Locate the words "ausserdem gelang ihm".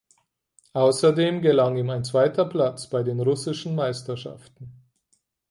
0.73-1.91